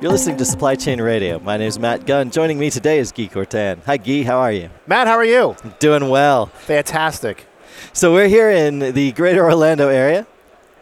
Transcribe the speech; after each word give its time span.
You're 0.00 0.12
listening 0.12 0.38
to 0.38 0.46
Supply 0.46 0.76
Chain 0.76 0.98
Radio. 0.98 1.38
My 1.40 1.58
name 1.58 1.68
is 1.68 1.78
Matt 1.78 2.06
Gunn. 2.06 2.30
Joining 2.30 2.58
me 2.58 2.70
today 2.70 3.00
is 3.00 3.12
Guy 3.12 3.26
Courtin. 3.26 3.84
Hi, 3.84 3.98
Guy. 3.98 4.22
How 4.22 4.38
are 4.38 4.50
you? 4.50 4.70
Matt, 4.86 5.06
how 5.06 5.12
are 5.12 5.24
you? 5.26 5.54
Doing 5.78 6.08
well. 6.08 6.46
Fantastic. 6.46 7.44
So 7.92 8.10
we're 8.10 8.28
here 8.28 8.48
in 8.48 8.78
the 8.78 9.12
Greater 9.12 9.44
Orlando 9.44 9.88
area, 9.88 10.26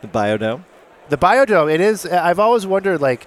the 0.03 0.07
Biodome. 0.07 0.63
The 1.09 1.19
biodome. 1.19 1.75
It 1.75 1.81
is. 1.81 2.07
I've 2.07 2.39
always 2.39 2.65
wondered, 2.65 3.01
like, 3.01 3.27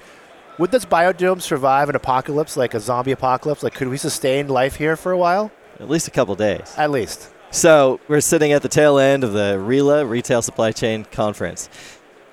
would 0.58 0.72
this 0.72 0.86
biodome 0.86 1.42
survive 1.42 1.90
an 1.90 1.98
apocalypse, 1.98 2.56
like 2.56 2.74
a 2.74 2.80
zombie 2.80 3.12
apocalypse? 3.12 3.62
Like, 3.62 3.74
could 3.74 3.90
we 3.90 3.98
sustain 3.98 4.48
life 4.48 4.78
here 4.78 4.96
for 4.96 5.12
a 5.12 5.18
while? 5.18 5.52
At 5.78 5.90
least 5.90 6.08
a 6.08 6.12
couple 6.12 6.36
days. 6.36 6.74
At 6.78 6.92
least. 6.92 7.30
So 7.52 8.00
we're 8.08 8.22
sitting 8.22 8.54
at 8.54 8.62
the 8.62 8.70
tail 8.70 8.98
end 8.98 9.26
of 9.26 9.34
the 9.34 9.58
RILA 9.60 10.10
Retail 10.10 10.42
Supply 10.42 10.72
Chain 10.72 11.04
Conference. 11.12 11.70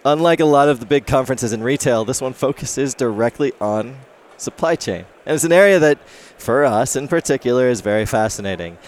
Unlike 0.04 0.40
a 0.40 0.44
lot 0.44 0.68
of 0.68 0.80
the 0.80 0.86
big 0.86 1.06
conferences 1.06 1.52
in 1.52 1.62
retail, 1.62 2.04
this 2.04 2.20
one 2.20 2.32
focuses 2.32 2.94
directly 2.94 3.52
on 3.60 3.96
supply 4.36 4.76
chain. 4.76 5.04
And 5.26 5.34
it's 5.34 5.44
an 5.44 5.52
area 5.52 5.78
that, 5.80 5.98
for 6.38 6.64
us 6.64 6.94
in 6.94 7.08
particular, 7.08 7.68
is 7.68 7.80
very 7.80 8.06
fascinating. 8.06 8.78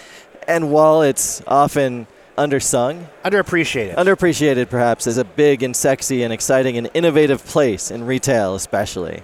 And 0.46 0.70
while 0.70 1.02
it's 1.02 1.42
often 1.46 2.06
undersung, 2.38 3.06
Underappreciated. 3.24 3.96
underappreciated 3.96 4.70
perhaps 4.70 5.06
as 5.06 5.18
a 5.18 5.24
big 5.24 5.62
and 5.62 5.74
sexy 5.74 6.22
and 6.22 6.32
exciting 6.32 6.78
and 6.78 6.88
innovative 6.94 7.44
place 7.44 7.90
in 7.90 8.04
retail, 8.04 8.54
especially. 8.54 9.22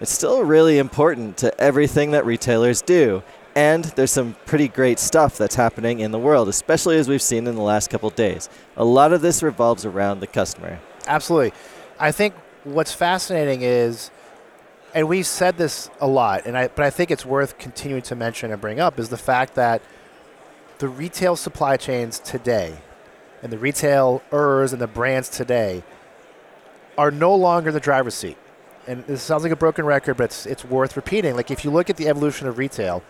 It's 0.00 0.12
still 0.12 0.44
really 0.44 0.78
important 0.78 1.38
to 1.38 1.58
everything 1.58 2.10
that 2.10 2.26
retailers 2.26 2.82
do. 2.82 3.22
And 3.54 3.84
there's 3.84 4.10
some 4.10 4.36
pretty 4.44 4.68
great 4.68 4.98
stuff 4.98 5.38
that's 5.38 5.54
happening 5.54 6.00
in 6.00 6.10
the 6.10 6.18
world, 6.18 6.46
especially 6.50 6.98
as 6.98 7.08
we've 7.08 7.22
seen 7.22 7.46
in 7.46 7.54
the 7.54 7.62
last 7.62 7.88
couple 7.88 8.10
days. 8.10 8.50
A 8.76 8.84
lot 8.84 9.14
of 9.14 9.22
this 9.22 9.42
revolves 9.42 9.86
around 9.86 10.20
the 10.20 10.26
customer. 10.26 10.78
Absolutely. 11.06 11.52
I 11.98 12.12
think 12.12 12.34
what's 12.64 12.92
fascinating 12.92 13.62
is, 13.62 14.10
and 14.94 15.08
we've 15.08 15.26
said 15.26 15.56
this 15.56 15.90
a 16.00 16.06
lot, 16.06 16.46
and 16.46 16.56
I, 16.56 16.68
but 16.68 16.84
I 16.84 16.90
think 16.90 17.10
it's 17.10 17.24
worth 17.24 17.58
continuing 17.58 18.02
to 18.02 18.16
mention 18.16 18.50
and 18.50 18.60
bring 18.60 18.80
up, 18.80 18.98
is 18.98 19.08
the 19.08 19.16
fact 19.16 19.54
that 19.54 19.82
the 20.78 20.88
retail 20.88 21.36
supply 21.36 21.76
chains 21.76 22.18
today 22.18 22.76
and 23.42 23.52
the 23.52 23.58
retailers 23.58 24.72
and 24.72 24.80
the 24.80 24.86
brands 24.86 25.28
today 25.28 25.82
are 26.98 27.10
no 27.10 27.34
longer 27.34 27.70
the 27.72 27.80
driver's 27.80 28.14
seat. 28.14 28.36
And 28.86 29.04
this 29.06 29.22
sounds 29.22 29.42
like 29.42 29.52
a 29.52 29.56
broken 29.56 29.84
record, 29.84 30.16
but 30.16 30.24
it's, 30.24 30.46
it's 30.46 30.64
worth 30.64 30.96
repeating. 30.96 31.34
Like, 31.34 31.50
if 31.50 31.64
you 31.64 31.70
look 31.70 31.90
at 31.90 31.96
the 31.96 32.08
evolution 32.08 32.46
of 32.46 32.58
retail, 32.58 33.02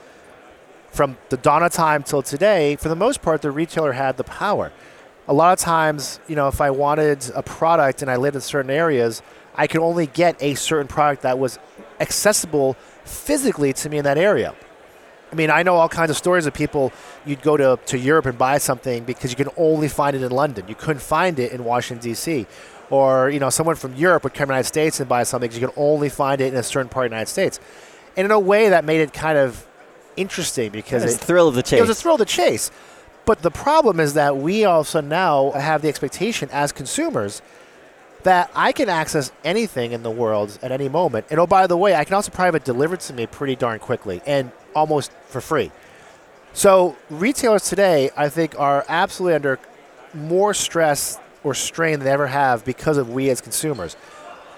from 0.90 1.18
the 1.28 1.36
dawn 1.36 1.62
of 1.62 1.72
time 1.72 2.02
till 2.02 2.22
today, 2.22 2.76
for 2.76 2.88
the 2.88 2.96
most 2.96 3.20
part, 3.20 3.42
the 3.42 3.50
retailer 3.50 3.92
had 3.92 4.16
the 4.16 4.24
power. 4.24 4.72
A 5.28 5.32
lot 5.32 5.52
of 5.52 5.58
times, 5.58 6.20
you 6.28 6.36
know, 6.36 6.48
if 6.48 6.60
I 6.60 6.70
wanted 6.70 7.30
a 7.34 7.42
product 7.42 8.02
and 8.02 8.10
I 8.10 8.16
lived 8.16 8.36
in 8.36 8.42
certain 8.42 8.70
areas, 8.70 9.22
I 9.56 9.66
could 9.66 9.80
only 9.80 10.06
get 10.06 10.40
a 10.40 10.54
certain 10.54 10.86
product 10.86 11.22
that 11.22 11.38
was 11.38 11.58
accessible 11.98 12.76
physically 13.04 13.72
to 13.72 13.88
me 13.88 13.98
in 13.98 14.04
that 14.04 14.18
area. 14.18 14.54
I 15.32 15.34
mean, 15.34 15.50
I 15.50 15.64
know 15.64 15.74
all 15.74 15.88
kinds 15.88 16.10
of 16.10 16.16
stories 16.16 16.46
of 16.46 16.54
people 16.54 16.92
you'd 17.24 17.42
go 17.42 17.56
to, 17.56 17.78
to 17.86 17.98
Europe 17.98 18.26
and 18.26 18.38
buy 18.38 18.58
something 18.58 19.02
because 19.04 19.30
you 19.32 19.36
can 19.36 19.48
only 19.56 19.88
find 19.88 20.14
it 20.14 20.22
in 20.22 20.30
London. 20.30 20.66
You 20.68 20.76
couldn't 20.76 21.02
find 21.02 21.38
it 21.40 21.50
in 21.52 21.64
Washington, 21.64 22.02
D.C. 22.10 22.46
Or, 22.90 23.28
you 23.30 23.40
know, 23.40 23.50
someone 23.50 23.74
from 23.74 23.96
Europe 23.96 24.22
would 24.22 24.34
come 24.34 24.44
to 24.44 24.48
the 24.48 24.52
United 24.54 24.68
States 24.68 25.00
and 25.00 25.08
buy 25.08 25.24
something 25.24 25.48
because 25.48 25.60
you 25.60 25.66
can 25.66 25.76
only 25.76 26.08
find 26.08 26.40
it 26.40 26.52
in 26.52 26.58
a 26.58 26.62
certain 26.62 26.88
part 26.88 27.06
of 27.06 27.10
the 27.10 27.14
United 27.16 27.30
States. 27.30 27.58
And 28.16 28.24
in 28.24 28.30
a 28.30 28.38
way 28.38 28.68
that 28.68 28.84
made 28.84 29.00
it 29.00 29.12
kind 29.12 29.36
of 29.36 29.66
interesting 30.16 30.70
because 30.70 31.02
It's 31.02 31.14
it, 31.14 31.20
the 31.20 31.26
thrill 31.26 31.48
of 31.48 31.56
the 31.56 31.62
chase. 31.64 31.78
it 31.78 31.82
was 31.82 31.90
a 31.90 31.94
thrill 31.94 32.18
to 32.18 32.24
chase. 32.24 32.70
But 33.26 33.42
the 33.42 33.50
problem 33.50 34.00
is 34.00 34.14
that 34.14 34.36
we 34.36 34.64
also 34.64 35.00
now 35.00 35.50
have 35.50 35.82
the 35.82 35.88
expectation 35.88 36.48
as 36.52 36.72
consumers 36.72 37.42
that 38.22 38.50
I 38.54 38.72
can 38.72 38.88
access 38.88 39.30
anything 39.44 39.92
in 39.92 40.02
the 40.02 40.10
world 40.10 40.58
at 40.62 40.72
any 40.72 40.88
moment. 40.88 41.26
And 41.30 41.38
oh, 41.38 41.46
by 41.46 41.66
the 41.66 41.76
way, 41.76 41.94
I 41.94 42.04
can 42.04 42.14
also 42.14 42.32
it 42.54 42.64
delivered 42.64 43.00
to 43.00 43.12
me 43.12 43.26
pretty 43.26 43.56
darn 43.56 43.78
quickly 43.80 44.22
and 44.26 44.52
almost 44.74 45.10
for 45.26 45.40
free. 45.40 45.70
So 46.52 46.96
retailers 47.10 47.68
today, 47.68 48.10
I 48.16 48.28
think, 48.28 48.58
are 48.58 48.84
absolutely 48.88 49.34
under 49.34 49.58
more 50.14 50.54
stress 50.54 51.18
or 51.44 51.52
strain 51.54 51.98
than 51.98 52.04
they 52.04 52.12
ever 52.12 52.28
have 52.28 52.64
because 52.64 52.96
of 52.96 53.10
we 53.10 53.28
as 53.30 53.40
consumers. 53.40 53.96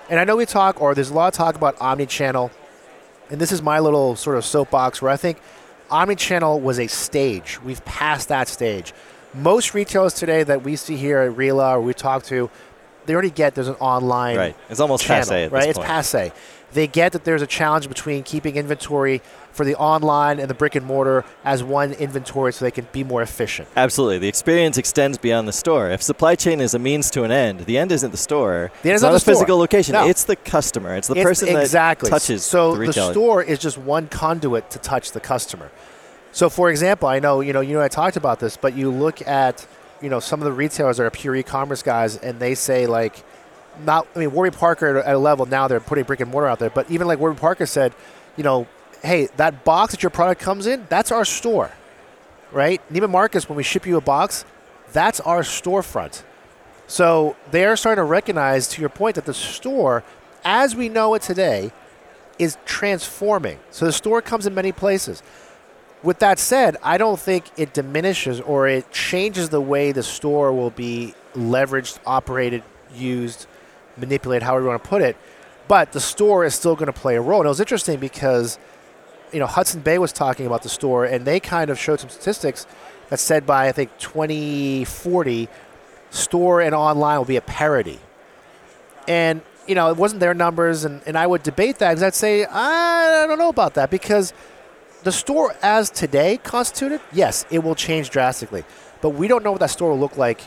And 0.08 0.20
I 0.20 0.24
know 0.24 0.36
we 0.36 0.46
talk, 0.46 0.80
or 0.80 0.94
there's 0.94 1.10
a 1.10 1.14
lot 1.14 1.28
of 1.28 1.34
talk 1.34 1.54
about 1.54 1.76
omni-channel, 1.80 2.50
and 3.30 3.40
this 3.40 3.52
is 3.52 3.60
my 3.60 3.78
little 3.78 4.14
sort 4.16 4.36
of 4.36 4.44
soapbox 4.44 5.02
where 5.02 5.10
I 5.10 5.16
think 5.16 5.38
omni-channel 5.90 6.60
was 6.60 6.78
a 6.78 6.86
stage. 6.86 7.60
We've 7.62 7.84
passed 7.84 8.28
that 8.28 8.48
stage. 8.48 8.92
Most 9.34 9.74
retailers 9.74 10.14
today 10.14 10.42
that 10.42 10.62
we 10.62 10.76
see 10.76 10.96
here 10.96 11.18
at 11.20 11.32
Rila 11.36 11.72
or 11.72 11.80
we 11.80 11.94
talk 11.94 12.22
to, 12.24 12.50
they 13.06 13.12
already 13.12 13.30
get 13.30 13.54
there's 13.54 13.68
an 13.68 13.74
online 13.76 14.36
Right. 14.36 14.56
It's 14.68 14.80
almost 14.80 15.04
channel, 15.04 15.24
passe 15.24 15.48
right? 15.48 15.68
it's 15.68 15.78
passe. 15.78 16.32
They 16.72 16.86
get 16.86 17.12
that 17.12 17.24
there's 17.24 17.42
a 17.42 17.46
challenge 17.46 17.88
between 17.88 18.22
keeping 18.22 18.56
inventory 18.56 19.22
for 19.52 19.64
the 19.64 19.74
online 19.76 20.38
and 20.38 20.48
the 20.50 20.54
brick 20.54 20.74
and 20.74 20.84
mortar 20.84 21.24
as 21.44 21.64
one 21.64 21.92
inventory 21.94 22.52
so 22.52 22.64
they 22.64 22.70
can 22.70 22.86
be 22.92 23.02
more 23.02 23.22
efficient. 23.22 23.68
Absolutely. 23.74 24.18
The 24.18 24.28
experience 24.28 24.76
extends 24.78 25.16
beyond 25.18 25.48
the 25.48 25.52
store. 25.52 25.90
If 25.90 26.02
supply 26.02 26.34
chain 26.36 26.60
is 26.60 26.74
a 26.74 26.78
means 26.78 27.10
to 27.12 27.24
an 27.24 27.30
end, 27.32 27.60
the 27.60 27.78
end 27.78 27.90
isn't 27.90 28.10
the 28.10 28.16
store. 28.18 28.70
The 28.82 28.90
end 28.90 28.94
it's 28.94 28.98
is 28.98 29.02
not 29.02 29.08
not 29.08 29.12
the 29.12 29.16
a 29.16 29.20
physical 29.34 29.54
store. 29.54 29.58
location. 29.60 29.92
No. 29.94 30.06
It's 30.06 30.24
the 30.24 30.36
customer. 30.36 30.94
It's 30.94 31.08
the 31.08 31.14
It's- 31.14 31.26
person 31.26 31.56
exactly. 31.56 32.10
that 32.10 32.20
touches 32.20 32.44
so 32.44 32.74
the 32.74 32.80
retailer. 32.80 33.12
store 33.12 33.42
is 33.42 33.58
just 33.58 33.78
one 33.78 34.06
conduit 34.08 34.70
to 34.70 34.78
touch 34.78 35.12
the 35.12 35.20
customer. 35.20 35.70
So, 36.32 36.50
for 36.50 36.68
example, 36.70 37.08
I 37.08 37.18
know 37.18 37.40
you 37.40 37.52
know 37.54 37.60
you 37.62 37.72
know 37.74 37.80
I 37.82 37.88
talked 37.88 38.16
about 38.18 38.38
this, 38.40 38.56
but 38.58 38.74
you 38.74 38.90
look 38.90 39.26
at 39.26 39.66
you 40.02 40.10
know 40.10 40.20
some 40.20 40.40
of 40.40 40.44
the 40.44 40.52
retailers 40.52 40.98
that 40.98 41.04
are 41.04 41.10
pure 41.10 41.34
e-commerce 41.34 41.82
guys, 41.82 42.16
and 42.18 42.38
they 42.38 42.54
say 42.54 42.86
like, 42.86 43.24
not 43.84 44.06
I 44.14 44.20
mean 44.20 44.32
Warby 44.32 44.56
Parker 44.56 44.98
at 44.98 45.14
a 45.14 45.18
level 45.18 45.46
now 45.46 45.68
they're 45.68 45.80
putting 45.80 46.04
brick 46.04 46.20
and 46.20 46.30
mortar 46.30 46.48
out 46.48 46.58
there, 46.58 46.70
but 46.70 46.90
even 46.90 47.06
like 47.06 47.18
Warby 47.18 47.38
Parker 47.38 47.66
said, 47.66 47.94
you 48.36 48.44
know, 48.44 48.66
hey, 49.02 49.28
that 49.36 49.64
box 49.64 49.92
that 49.92 50.02
your 50.02 50.10
product 50.10 50.40
comes 50.40 50.66
in, 50.66 50.86
that's 50.88 51.12
our 51.12 51.24
store, 51.24 51.70
right? 52.52 52.80
Neiman 52.92 53.10
Marcus, 53.10 53.48
when 53.48 53.56
we 53.56 53.62
ship 53.62 53.86
you 53.86 53.96
a 53.96 54.00
box, 54.00 54.44
that's 54.92 55.20
our 55.20 55.42
storefront. 55.42 56.22
So 56.86 57.36
they 57.50 57.66
are 57.66 57.76
starting 57.76 58.02
to 58.02 58.08
recognize, 58.08 58.66
to 58.68 58.80
your 58.80 58.88
point, 58.88 59.16
that 59.16 59.26
the 59.26 59.34
store, 59.34 60.02
as 60.44 60.74
we 60.74 60.88
know 60.88 61.14
it 61.14 61.22
today, 61.22 61.70
is 62.38 62.56
transforming. 62.64 63.58
So 63.70 63.84
the 63.84 63.92
store 63.92 64.22
comes 64.22 64.46
in 64.46 64.54
many 64.54 64.72
places. 64.72 65.22
With 66.02 66.20
that 66.20 66.38
said, 66.38 66.76
I 66.82 66.96
don't 66.96 67.18
think 67.18 67.44
it 67.56 67.74
diminishes 67.74 68.40
or 68.40 68.68
it 68.68 68.90
changes 68.92 69.48
the 69.50 69.60
way 69.60 69.92
the 69.92 70.02
store 70.02 70.52
will 70.52 70.70
be 70.70 71.14
leveraged, 71.34 71.98
operated, 72.06 72.62
used, 72.94 73.46
manipulated, 73.98 74.42
however 74.42 74.62
you 74.64 74.68
want 74.68 74.82
to 74.82 74.88
put 74.88 75.02
it. 75.02 75.16
But 75.66 75.92
the 75.92 76.00
store 76.00 76.44
is 76.44 76.54
still 76.54 76.74
going 76.74 76.86
to 76.86 76.98
play 76.98 77.16
a 77.16 77.20
role. 77.20 77.40
And 77.40 77.46
it 77.46 77.50
was 77.50 77.60
interesting 77.60 77.98
because, 77.98 78.58
you 79.32 79.38
know, 79.38 79.46
Hudson 79.46 79.80
Bay 79.80 79.98
was 79.98 80.12
talking 80.12 80.46
about 80.46 80.62
the 80.62 80.68
store, 80.68 81.04
and 81.04 81.24
they 81.24 81.40
kind 81.40 81.70
of 81.70 81.78
showed 81.78 82.00
some 82.00 82.08
statistics 82.08 82.66
that 83.10 83.18
said 83.18 83.46
by 83.46 83.68
I 83.68 83.72
think 83.72 83.96
2040, 83.98 85.48
store 86.10 86.60
and 86.60 86.74
online 86.74 87.18
will 87.18 87.24
be 87.24 87.36
a 87.36 87.42
parity. 87.42 87.98
And 89.06 89.42
you 89.66 89.74
know, 89.74 89.90
it 89.90 89.98
wasn't 89.98 90.20
their 90.20 90.32
numbers, 90.32 90.84
and, 90.84 91.02
and 91.06 91.16
I 91.16 91.26
would 91.26 91.42
debate 91.42 91.78
that 91.78 91.90
because 91.90 92.02
I'd 92.02 92.14
say 92.14 92.46
I 92.46 93.26
don't 93.26 93.38
know 93.38 93.50
about 93.50 93.74
that 93.74 93.90
because 93.90 94.32
the 95.04 95.12
store 95.12 95.54
as 95.62 95.90
today 95.90 96.38
constituted, 96.38 97.02
yes, 97.12 97.44
it 97.50 97.62
will 97.62 97.74
change 97.74 98.08
drastically, 98.08 98.64
but 99.02 99.10
we 99.10 99.28
don't 99.28 99.44
know 99.44 99.52
what 99.52 99.60
that 99.60 99.70
store 99.70 99.90
will 99.90 99.98
look 99.98 100.16
like 100.16 100.40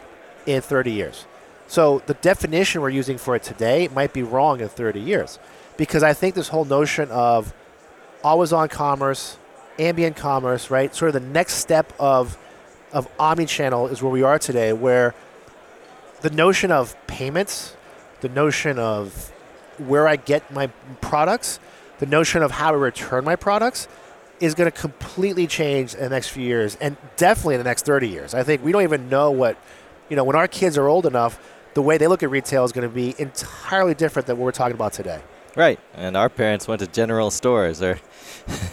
in 0.48 0.62
30 0.62 0.92
years. 0.92 1.28
So 1.72 2.04
the 2.06 2.16
definition 2.16 2.82
we're 2.82 2.90
using 2.90 3.18
for 3.18 3.34
it 3.34 3.44
today 3.44 3.88
might 3.96 4.12
be 4.12 4.24
wrong 4.24 4.60
in 4.60 4.68
30 4.68 5.00
years, 5.00 5.40
because 5.78 6.04
I 6.04 6.12
think 6.12 6.36
this 6.36 6.50
whole 6.50 6.66
notion 6.66 7.10
of 7.12 7.54
always-on 8.26 8.68
commerce, 8.68 9.38
ambient 9.80 10.18
commerce, 10.18 10.70
right? 10.70 10.94
Sort 10.94 11.16
of 11.16 11.24
the 11.24 11.30
next 11.30 11.54
step 11.54 11.94
of 11.98 12.38
of 12.92 13.08
omni-channel 13.18 13.88
is 13.88 14.02
where 14.02 14.12
we 14.12 14.22
are 14.22 14.38
today, 14.38 14.74
where 14.74 15.16
the 16.20 16.30
notion 16.30 16.74
of 16.74 16.94
payments, 17.08 17.74
the 18.20 18.28
notion 18.28 18.78
of 18.78 19.32
where 19.78 20.10
I 20.10 20.18
get 20.18 20.52
my 20.52 20.68
products, 21.00 21.58
the 22.00 22.06
notion 22.06 22.44
of 22.44 22.52
how 22.52 22.74
I 22.74 22.76
return 22.76 23.24
my 23.24 23.38
products 23.38 23.88
is 24.42 24.56
going 24.56 24.70
to 24.70 24.78
completely 24.78 25.48
change 25.48 25.94
in 25.94 26.02
the 26.02 26.10
next 26.10 26.28
few 26.28 26.44
years 26.44 26.76
and 26.82 26.98
definitely 27.16 27.56
in 27.56 27.60
the 27.60 27.70
next 27.70 27.86
30 27.86 28.10
years. 28.10 28.34
I 28.34 28.44
think 28.44 28.62
we 28.62 28.74
don't 28.74 28.84
even 28.84 29.08
know 29.08 29.32
what, 29.32 29.56
you 30.10 30.18
know, 30.18 30.26
when 30.26 30.36
our 30.36 30.50
kids 30.50 30.78
are 30.78 30.88
old 30.88 31.06
enough, 31.06 31.40
the 31.74 31.82
way 31.82 31.98
they 31.98 32.08
look 32.08 32.24
at 32.24 32.30
retail 32.30 32.64
is 32.66 32.72
going 32.72 32.88
to 32.88 32.94
be 32.94 33.16
entirely 33.18 33.94
different 33.94 34.26
than 34.28 34.38
what 34.38 34.46
we're 34.46 34.52
talking 34.52 34.76
about 34.76 34.94
today. 34.94 35.22
Right. 35.56 35.80
And 35.96 36.16
our 36.16 36.30
parents 36.30 36.68
went 36.68 36.80
to 36.80 36.88
general 36.88 37.30
stores 37.32 37.82
or 37.82 38.00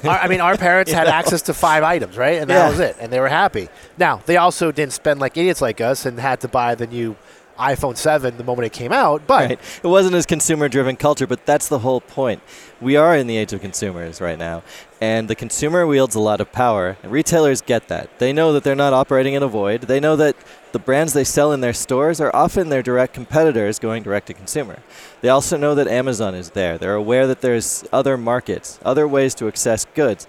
Our- 0.04 0.18
I 0.18 0.28
mean, 0.28 0.40
our 0.40 0.56
parents 0.56 0.92
had 0.98 1.06
know? 1.08 1.12
access 1.12 1.42
to 1.42 1.54
five 1.54 1.82
items, 1.82 2.16
right? 2.16 2.40
And 2.40 2.48
that 2.50 2.54
Yeah. 2.64 2.68
was 2.70 2.78
it. 2.80 2.96
And 3.00 3.12
they 3.12 3.18
were 3.20 3.28
happy. 3.28 3.68
Now, 3.98 4.20
they 4.26 4.36
also 4.36 4.70
didn't 4.70 4.92
spend 4.92 5.18
like 5.20 5.36
idiots 5.36 5.60
like 5.60 5.80
us 5.80 6.06
and 6.06 6.18
had 6.20 6.40
to 6.40 6.48
buy 6.48 6.74
the 6.76 6.86
new 6.86 7.16
iPhone 7.58 7.96
7 7.96 8.36
the 8.36 8.44
moment 8.44 8.66
it 8.66 8.72
came 8.72 8.92
out, 8.92 9.26
but 9.26 9.48
Right. 9.48 9.60
It 9.82 9.86
wasn't 9.86 10.14
as 10.14 10.26
consumer 10.26 10.68
driven 10.68 10.96
culture, 10.96 11.26
but 11.26 11.44
that's 11.46 11.68
the 11.68 11.80
whole 11.80 12.00
point. 12.00 12.40
We 12.80 12.96
are 12.96 13.16
in 13.16 13.26
the 13.26 13.36
age 13.36 13.52
of 13.52 13.60
consumers 13.60 14.20
right 14.20 14.38
now, 14.38 14.62
and 15.00 15.28
the 15.28 15.34
consumer 15.34 15.86
wields 15.86 16.14
a 16.14 16.20
lot 16.20 16.40
of 16.40 16.52
power, 16.52 16.96
and 17.02 17.10
retailers 17.12 17.60
get 17.60 17.88
that. 17.88 18.18
They 18.18 18.32
know 18.32 18.52
that 18.52 18.64
they're 18.64 18.74
not 18.74 18.92
operating 18.92 19.34
in 19.34 19.42
a 19.42 19.48
void. 19.48 19.82
They 19.82 20.00
know 20.00 20.16
that 20.16 20.36
the 20.72 20.78
brands 20.78 21.12
they 21.12 21.24
sell 21.24 21.52
in 21.52 21.60
their 21.60 21.72
stores 21.72 22.20
are 22.20 22.34
often 22.34 22.68
their 22.68 22.82
direct 22.82 23.14
competitors 23.14 23.78
going 23.78 24.02
direct 24.02 24.26
to 24.28 24.34
consumer. 24.34 24.78
They 25.20 25.28
also 25.28 25.56
know 25.56 25.74
that 25.74 25.88
Amazon 25.88 26.34
is 26.34 26.50
there. 26.50 26.78
They're 26.78 26.94
aware 26.94 27.26
that 27.26 27.40
there's 27.40 27.84
other 27.92 28.16
markets, 28.16 28.78
other 28.84 29.08
ways 29.08 29.34
to 29.36 29.48
access 29.48 29.84
goods. 29.94 30.26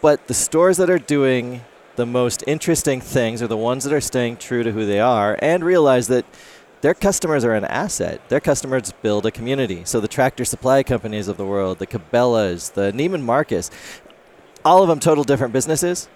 But 0.00 0.26
the 0.26 0.34
stores 0.34 0.78
that 0.78 0.90
are 0.90 0.98
doing 0.98 1.62
the 1.96 2.06
most 2.06 2.42
interesting 2.46 3.00
things 3.00 3.42
are 3.42 3.46
the 3.46 3.56
ones 3.56 3.84
that 3.84 3.92
are 3.92 4.00
staying 4.00 4.38
true 4.38 4.62
to 4.62 4.72
who 4.72 4.86
they 4.86 4.98
are 4.98 5.38
and 5.40 5.62
realize 5.62 6.08
that 6.08 6.24
their 6.82 6.94
customers 6.94 7.44
are 7.44 7.54
an 7.54 7.64
asset. 7.64 8.28
Their 8.28 8.40
customers 8.40 8.92
build 9.02 9.24
a 9.24 9.30
community. 9.30 9.82
So 9.84 10.00
the 10.00 10.08
tractor 10.08 10.44
supply 10.44 10.82
companies 10.82 11.28
of 11.28 11.36
the 11.36 11.46
world, 11.46 11.78
the 11.78 11.86
Cabela's, 11.86 12.70
the 12.70 12.92
Neiman 12.92 13.22
Marcus, 13.22 13.70
all 14.64 14.82
of 14.82 14.88
them 14.88 15.00
total 15.00 15.24
different 15.24 15.52
businesses, 15.52 16.08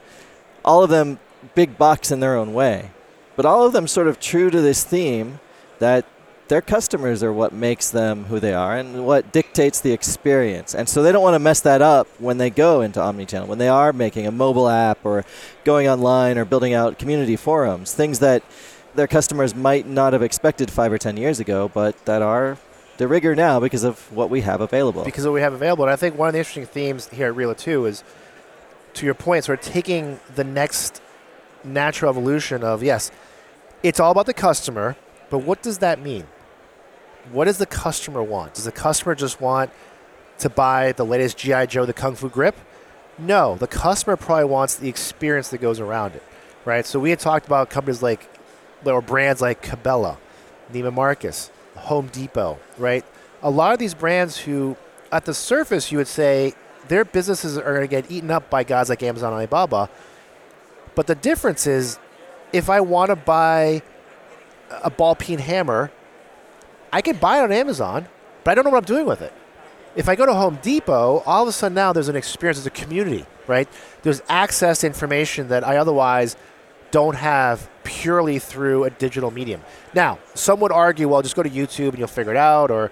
all 0.64 0.82
of 0.82 0.90
them 0.90 1.18
big 1.54 1.78
bucks 1.78 2.10
in 2.10 2.20
their 2.20 2.36
own 2.36 2.52
way, 2.52 2.90
but 3.36 3.46
all 3.46 3.64
of 3.64 3.72
them 3.72 3.86
sort 3.86 4.08
of 4.08 4.18
true 4.18 4.50
to 4.50 4.60
this 4.60 4.82
theme 4.82 5.38
that 5.78 6.04
their 6.48 6.60
customers 6.60 7.22
are 7.22 7.32
what 7.32 7.52
makes 7.52 7.90
them 7.90 8.24
who 8.24 8.38
they 8.38 8.54
are 8.54 8.76
and 8.76 9.04
what 9.04 9.32
dictates 9.32 9.80
the 9.80 9.92
experience. 9.92 10.74
And 10.74 10.88
so 10.88 11.02
they 11.02 11.12
don't 11.12 11.22
want 11.22 11.34
to 11.34 11.40
mess 11.40 11.60
that 11.60 11.82
up 11.82 12.08
when 12.18 12.38
they 12.38 12.50
go 12.50 12.80
into 12.80 13.00
omnichannel, 13.00 13.46
when 13.46 13.58
they 13.58 13.68
are 13.68 13.92
making 13.92 14.26
a 14.26 14.32
mobile 14.32 14.68
app 14.68 15.04
or 15.04 15.24
going 15.64 15.88
online 15.88 16.38
or 16.38 16.44
building 16.44 16.72
out 16.72 16.98
community 16.98 17.36
forums, 17.36 17.94
things 17.94 18.20
that 18.20 18.42
their 18.96 19.06
customers 19.06 19.54
might 19.54 19.86
not 19.86 20.12
have 20.12 20.22
expected 20.22 20.70
five 20.70 20.92
or 20.92 20.98
ten 20.98 21.16
years 21.16 21.38
ago, 21.40 21.70
but 21.72 22.04
that 22.06 22.22
are 22.22 22.58
the 22.96 23.06
rigueur 23.06 23.34
now 23.34 23.60
because 23.60 23.84
of 23.84 24.10
what 24.12 24.30
we 24.30 24.40
have 24.40 24.60
available. 24.60 25.04
because 25.04 25.24
of 25.24 25.30
what 25.30 25.34
we 25.36 25.40
have 25.42 25.52
available. 25.52 25.84
And 25.84 25.92
I 25.92 25.96
think 25.96 26.16
one 26.16 26.28
of 26.28 26.32
the 26.32 26.38
interesting 26.38 26.66
themes 26.66 27.08
here 27.08 27.28
at 27.28 27.34
RILA 27.34 27.56
2 27.56 27.84
is, 27.86 28.02
to 28.94 29.04
your 29.04 29.14
point, 29.14 29.44
sort 29.44 29.60
of 29.60 29.64
taking 29.64 30.18
the 30.34 30.44
next 30.44 31.02
natural 31.62 32.10
evolution 32.10 32.64
of, 32.64 32.82
yes, 32.82 33.10
it's 33.82 34.00
all 34.00 34.12
about 34.12 34.26
the 34.26 34.34
customer, 34.34 34.96
but 35.28 35.38
what 35.38 35.62
does 35.62 35.78
that 35.78 36.00
mean? 36.00 36.26
What 37.30 37.44
does 37.44 37.58
the 37.58 37.66
customer 37.66 38.22
want? 38.22 38.54
Does 38.54 38.64
the 38.64 38.72
customer 38.72 39.14
just 39.14 39.40
want 39.40 39.70
to 40.38 40.48
buy 40.48 40.92
the 40.92 41.04
latest 41.04 41.36
G.I. 41.36 41.66
Joe, 41.66 41.84
the 41.84 41.92
Kung 41.92 42.14
Fu 42.14 42.30
grip? 42.30 42.56
No, 43.18 43.56
the 43.56 43.66
customer 43.66 44.16
probably 44.16 44.44
wants 44.44 44.76
the 44.76 44.88
experience 44.88 45.48
that 45.48 45.58
goes 45.58 45.80
around 45.80 46.14
it, 46.14 46.22
right? 46.64 46.86
So 46.86 46.98
we 46.98 47.10
had 47.10 47.18
talked 47.18 47.46
about 47.46 47.68
companies 47.68 48.02
like, 48.02 48.28
or 48.84 49.00
brands 49.00 49.40
like 49.40 49.62
Cabela, 49.62 50.18
Neiman 50.72 50.94
Marcus, 50.94 51.50
Home 51.76 52.08
Depot, 52.08 52.58
right? 52.78 53.04
A 53.42 53.50
lot 53.50 53.72
of 53.72 53.78
these 53.78 53.94
brands 53.94 54.38
who, 54.38 54.76
at 55.12 55.24
the 55.24 55.34
surface, 55.34 55.92
you 55.92 55.98
would 55.98 56.08
say 56.08 56.54
their 56.88 57.04
businesses 57.04 57.58
are 57.58 57.74
going 57.74 57.80
to 57.80 57.88
get 57.88 58.10
eaten 58.10 58.30
up 58.30 58.48
by 58.50 58.62
guys 58.64 58.88
like 58.88 59.02
Amazon 59.02 59.32
and 59.32 59.38
Alibaba. 59.38 59.90
But 60.94 61.06
the 61.06 61.14
difference 61.14 61.66
is, 61.66 61.98
if 62.52 62.70
I 62.70 62.80
want 62.80 63.10
to 63.10 63.16
buy 63.16 63.82
a 64.82 64.90
ball 64.90 65.14
peen 65.14 65.38
hammer, 65.38 65.90
I 66.92 67.02
can 67.02 67.16
buy 67.16 67.38
it 67.38 67.42
on 67.42 67.52
Amazon, 67.52 68.06
but 68.44 68.52
I 68.52 68.54
don't 68.54 68.64
know 68.64 68.70
what 68.70 68.78
I'm 68.78 68.84
doing 68.84 69.06
with 69.06 69.20
it. 69.20 69.32
If 69.96 70.08
I 70.08 70.14
go 70.14 70.26
to 70.26 70.34
Home 70.34 70.58
Depot, 70.62 71.22
all 71.26 71.42
of 71.42 71.48
a 71.48 71.52
sudden 71.52 71.74
now 71.74 71.92
there's 71.92 72.08
an 72.08 72.16
experience, 72.16 72.58
there's 72.58 72.66
a 72.66 72.70
community, 72.70 73.26
right? 73.46 73.68
There's 74.02 74.22
access 74.28 74.80
to 74.80 74.86
information 74.86 75.48
that 75.48 75.66
I 75.66 75.76
otherwise 75.76 76.36
don't 76.90 77.16
have 77.16 77.68
purely 77.84 78.38
through 78.38 78.84
a 78.84 78.90
digital 78.90 79.30
medium. 79.30 79.62
Now, 79.94 80.18
some 80.34 80.60
would 80.60 80.72
argue, 80.72 81.08
well, 81.08 81.22
just 81.22 81.36
go 81.36 81.42
to 81.42 81.50
YouTube 81.50 81.90
and 81.90 81.98
you'll 81.98 82.08
figure 82.08 82.32
it 82.32 82.36
out, 82.36 82.70
or 82.70 82.90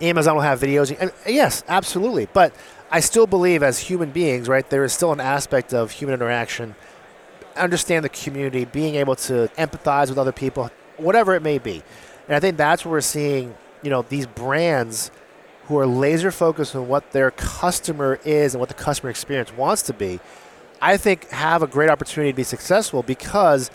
Amazon 0.00 0.34
will 0.34 0.42
have 0.42 0.60
videos. 0.60 0.96
And 0.98 1.12
yes, 1.26 1.64
absolutely. 1.68 2.26
But 2.32 2.54
I 2.90 3.00
still 3.00 3.26
believe 3.26 3.62
as 3.62 3.78
human 3.78 4.10
beings, 4.10 4.48
right, 4.48 4.68
there 4.68 4.84
is 4.84 4.92
still 4.92 5.12
an 5.12 5.20
aspect 5.20 5.72
of 5.72 5.92
human 5.92 6.14
interaction, 6.14 6.74
understand 7.56 8.04
the 8.04 8.08
community, 8.08 8.64
being 8.64 8.96
able 8.96 9.16
to 9.16 9.48
empathize 9.56 10.08
with 10.08 10.18
other 10.18 10.32
people, 10.32 10.70
whatever 10.96 11.34
it 11.34 11.42
may 11.42 11.58
be. 11.58 11.82
And 12.26 12.36
I 12.36 12.40
think 12.40 12.56
that's 12.56 12.84
where 12.84 12.92
we're 12.92 13.00
seeing, 13.00 13.54
you 13.82 13.90
know, 13.90 14.02
these 14.02 14.26
brands 14.26 15.10
who 15.66 15.78
are 15.78 15.86
laser 15.86 16.30
focused 16.30 16.74
on 16.74 16.88
what 16.88 17.12
their 17.12 17.30
customer 17.30 18.18
is 18.24 18.54
and 18.54 18.60
what 18.60 18.68
the 18.68 18.74
customer 18.74 19.10
experience 19.10 19.52
wants 19.52 19.82
to 19.82 19.92
be, 19.92 20.20
I 20.82 20.96
think 20.96 21.30
have 21.30 21.62
a 21.62 21.68
great 21.68 21.88
opportunity 21.88 22.32
to 22.32 22.36
be 22.36 22.42
successful 22.42 23.04
because 23.04 23.70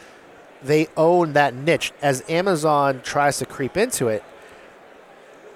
they 0.62 0.88
own 0.98 1.34
that 1.34 1.56
niche. 1.56 1.94
As 2.02 2.22
Amazon 2.28 3.00
tries 3.02 3.38
to 3.38 3.46
creep 3.46 3.78
into 3.78 4.10
it, 4.10 4.26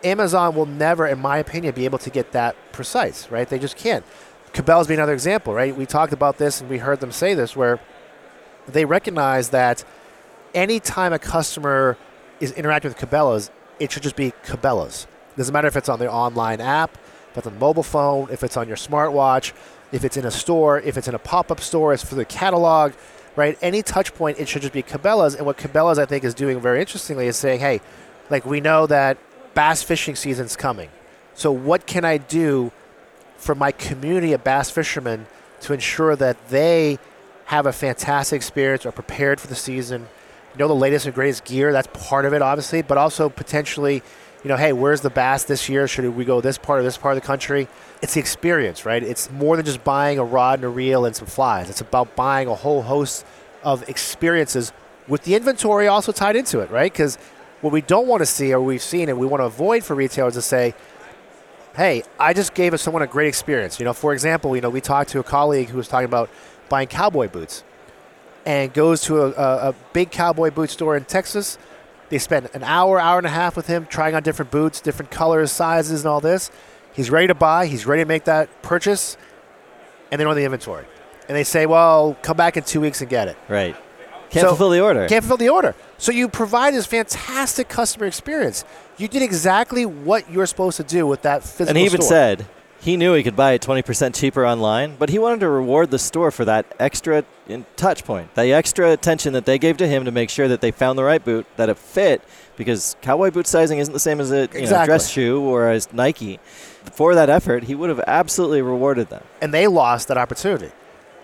Amazon 0.01 0.55
will 0.55 0.65
never, 0.65 1.05
in 1.05 1.19
my 1.19 1.37
opinion, 1.37 1.75
be 1.75 1.83
able 1.83 1.99
to 1.99 2.09
get 2.09 2.31
that 2.31 2.55
precise, 2.71 3.29
right? 3.29 3.49
They 3.49 3.59
just 3.59 3.75
can't. 3.75 4.05
Cabela's 4.53 4.87
be 4.87 4.93
another 4.93 5.13
example, 5.13 5.53
right? 5.53 5.75
We 5.75 5.85
talked 5.85 6.13
about 6.13 6.37
this 6.37 6.61
and 6.61 6.69
we 6.69 6.77
heard 6.77 7.01
them 7.01 7.11
say 7.11 7.33
this 7.33 7.53
where 7.53 7.81
they 8.65 8.85
recognize 8.85 9.49
that 9.49 9.83
anytime 10.53 11.11
a 11.11 11.19
customer 11.19 11.97
is 12.39 12.53
interacting 12.53 12.91
with 12.91 12.97
Cabela's, 12.97 13.51
it 13.77 13.91
should 13.91 14.03
just 14.03 14.15
be 14.15 14.31
Cabela's. 14.45 15.05
Doesn't 15.35 15.51
matter 15.51 15.67
if 15.67 15.75
it's 15.75 15.89
on 15.89 15.99
their 15.99 16.11
online 16.11 16.61
app, 16.61 16.97
if 17.31 17.37
it's 17.37 17.47
on 17.47 17.57
mobile 17.59 17.83
phone, 17.83 18.27
if 18.31 18.43
it's 18.43 18.57
on 18.57 18.67
your 18.67 18.77
smartwatch, 18.77 19.53
if 19.91 20.03
it's 20.03 20.17
in 20.17 20.25
a 20.25 20.31
store, 20.31 20.79
if 20.79 20.97
it's 20.97 21.07
in 21.07 21.15
a 21.15 21.19
pop-up 21.19 21.59
store, 21.59 21.93
it's 21.93 22.03
for 22.03 22.15
the 22.15 22.25
catalog, 22.25 22.93
right? 23.35 23.57
Any 23.61 23.81
touch 23.81 24.13
point, 24.13 24.39
it 24.39 24.47
should 24.47 24.61
just 24.61 24.73
be 24.73 24.83
Cabela's. 24.83 25.35
And 25.35 25.45
what 25.45 25.57
Cabela's, 25.57 25.99
I 25.99 26.05
think, 26.05 26.23
is 26.23 26.33
doing 26.33 26.59
very 26.59 26.79
interestingly 26.79 27.27
is 27.27 27.37
saying, 27.37 27.59
hey, 27.59 27.81
like 28.29 28.45
we 28.45 28.61
know 28.61 28.87
that 28.87 29.17
bass 29.53 29.83
fishing 29.83 30.15
season's 30.15 30.55
coming. 30.55 30.89
So 31.33 31.51
what 31.51 31.85
can 31.85 32.05
I 32.05 32.17
do 32.17 32.71
for 33.37 33.55
my 33.55 33.71
community 33.71 34.33
of 34.33 34.43
bass 34.43 34.69
fishermen 34.69 35.25
to 35.61 35.73
ensure 35.73 36.15
that 36.15 36.49
they 36.49 36.99
have 37.45 37.65
a 37.65 37.73
fantastic 37.73 38.37
experience, 38.37 38.85
are 38.85 38.91
prepared 38.91 39.41
for 39.41 39.47
the 39.47 39.55
season, 39.55 40.07
know 40.57 40.67
the 40.67 40.75
latest 40.75 41.05
and 41.05 41.15
greatest 41.15 41.43
gear. 41.43 41.71
That's 41.71 41.87
part 41.93 42.25
of 42.25 42.33
it, 42.33 42.41
obviously, 42.41 42.81
but 42.81 42.97
also 42.97 43.29
potentially, 43.29 44.03
you 44.43 44.47
know, 44.47 44.57
hey, 44.57 44.73
where's 44.73 45.01
the 45.01 45.09
bass 45.09 45.43
this 45.43 45.69
year? 45.69 45.87
Should 45.87 46.15
we 46.15 46.25
go 46.25 46.41
this 46.41 46.57
part 46.57 46.79
or 46.79 46.83
this 46.83 46.97
part 46.97 47.15
of 47.15 47.21
the 47.21 47.27
country? 47.27 47.67
It's 48.01 48.15
the 48.15 48.19
experience, 48.19 48.85
right? 48.85 49.03
It's 49.03 49.29
more 49.29 49.55
than 49.55 49.65
just 49.65 49.83
buying 49.83 50.17
a 50.17 50.23
rod 50.23 50.59
and 50.59 50.65
a 50.65 50.69
reel 50.69 51.05
and 51.05 51.15
some 51.15 51.27
flies. 51.27 51.69
It's 51.69 51.81
about 51.81 52.15
buying 52.15 52.47
a 52.47 52.55
whole 52.55 52.81
host 52.81 53.25
of 53.63 53.87
experiences 53.87 54.73
with 55.07 55.23
the 55.23 55.35
inventory 55.35 55.87
also 55.87 56.11
tied 56.11 56.35
into 56.35 56.59
it, 56.59 56.71
right? 56.71 56.91
Because 56.91 57.17
what 57.61 57.71
we 57.71 57.81
don't 57.81 58.07
want 58.07 58.21
to 58.21 58.25
see, 58.25 58.53
or 58.53 58.61
we've 58.61 58.81
seen, 58.81 59.09
and 59.09 59.19
we 59.19 59.27
want 59.27 59.41
to 59.41 59.45
avoid 59.45 59.83
for 59.83 59.95
retailers 59.95 60.33
to 60.33 60.41
say, 60.41 60.73
hey, 61.75 62.03
I 62.19 62.33
just 62.33 62.53
gave 62.53 62.77
someone 62.79 63.01
a 63.01 63.07
great 63.07 63.27
experience. 63.27 63.79
You 63.79 63.85
know, 63.85 63.93
for 63.93 64.13
example, 64.13 64.55
you 64.55 64.61
know, 64.61 64.69
we 64.69 64.81
talked 64.81 65.11
to 65.11 65.19
a 65.19 65.23
colleague 65.23 65.69
who 65.69 65.77
was 65.77 65.87
talking 65.87 66.05
about 66.05 66.29
buying 66.69 66.87
cowboy 66.87 67.27
boots 67.27 67.63
and 68.45 68.73
goes 68.73 69.01
to 69.01 69.21
a, 69.21 69.29
a, 69.31 69.69
a 69.69 69.75
big 69.93 70.11
cowboy 70.11 70.49
boot 70.49 70.69
store 70.69 70.97
in 70.97 71.05
Texas. 71.05 71.57
They 72.11 72.17
spend 72.19 72.49
an 72.53 72.61
hour, 72.63 72.99
hour 72.99 73.17
and 73.17 73.25
a 73.25 73.29
half 73.31 73.55
with 73.55 73.67
him 73.67 73.85
trying 73.85 74.15
on 74.15 74.21
different 74.21 74.51
boots, 74.51 74.81
different 74.81 75.09
colors, 75.11 75.49
sizes, 75.51 76.01
and 76.01 76.09
all 76.09 76.19
this. 76.19 76.51
He's 76.93 77.09
ready 77.09 77.27
to 77.27 77.33
buy. 77.33 77.67
He's 77.67 77.85
ready 77.85 78.03
to 78.03 78.07
make 78.07 78.25
that 78.25 78.61
purchase, 78.61 79.15
and 80.11 80.19
they 80.19 80.23
don't 80.25 80.31
have 80.31 80.35
the 80.37 80.43
inventory. 80.43 80.85
And 81.29 81.37
they 81.37 81.45
say, 81.45 81.65
"Well, 81.65 82.17
come 82.21 82.35
back 82.35 82.57
in 82.57 82.63
two 82.63 82.81
weeks 82.81 82.99
and 82.99 83.09
get 83.09 83.29
it." 83.29 83.37
Right. 83.47 83.77
Can't 84.29 84.43
So- 84.43 84.49
fulfill 84.49 84.69
the 84.71 84.81
order. 84.81 85.07
Can't 85.07 85.23
fulfill 85.23 85.37
the 85.37 85.49
order. 85.49 85.73
So 85.97 86.11
you 86.11 86.27
provide 86.27 86.73
this 86.73 86.85
fantastic 86.85 87.69
customer 87.69 88.05
experience. 88.07 88.65
You 88.97 89.07
did 89.07 89.21
exactly 89.21 89.85
what 89.85 90.29
you're 90.29 90.45
supposed 90.45 90.77
to 90.77 90.83
do 90.83 91.07
with 91.07 91.21
that 91.21 91.43
physical 91.43 91.69
and 91.69 91.77
he 91.77 91.85
even 91.85 92.01
store. 92.01 92.09
said 92.09 92.45
he 92.81 92.97
knew 92.97 93.13
he 93.13 93.21
could 93.21 93.35
buy 93.35 93.51
it 93.51 93.61
20% 93.61 94.15
cheaper 94.15 94.45
online, 94.45 94.95
but 94.97 95.09
he 95.09 95.19
wanted 95.19 95.39
to 95.41 95.49
reward 95.49 95.91
the 95.91 95.99
store 95.99 96.31
for 96.31 96.43
that 96.45 96.65
extra 96.79 97.23
in- 97.47 97.65
touch 97.75 98.03
point, 98.03 98.33
the 98.33 98.51
extra 98.51 98.91
attention 98.91 99.33
that 99.33 99.45
they 99.45 99.59
gave 99.59 99.77
to 99.77 99.87
him 99.87 100.03
to 100.05 100.11
make 100.11 100.29
sure 100.31 100.47
that 100.47 100.61
they 100.61 100.71
found 100.71 100.97
the 100.97 101.03
right 101.03 101.23
boot, 101.23 101.45
that 101.57 101.69
it 101.69 101.77
fit, 101.77 102.23
because 102.57 102.95
cowboy 103.01 103.29
boot 103.29 103.45
sizing 103.45 103.77
isn't 103.77 103.93
the 103.93 103.99
same 103.99 104.19
as 104.19 104.31
a 104.31 104.49
you 104.53 104.61
know, 104.67 104.83
dress 104.85 105.09
shoe 105.09 105.39
or 105.41 105.69
as 105.69 105.93
Nike. 105.93 106.39
For 106.91 107.13
that 107.13 107.29
effort, 107.29 107.65
he 107.65 107.75
would 107.75 107.89
have 107.89 108.01
absolutely 108.07 108.61
rewarded 108.63 109.09
them. 109.09 109.23
and 109.41 109.53
they 109.53 109.67
lost 109.67 110.07
that 110.07 110.17
opportunity. 110.17 110.71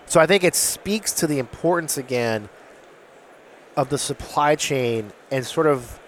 So 0.06 0.20
I 0.20 0.26
think 0.26 0.44
it 0.44 0.54
speaks 0.54 1.12
to 1.14 1.26
the 1.26 1.38
importance 1.40 1.98
again 1.98 2.48
of 3.76 3.90
the 3.90 3.98
supply 3.98 4.54
chain 4.54 5.12
and 5.30 5.44
sort 5.44 5.66
of, 5.66 5.98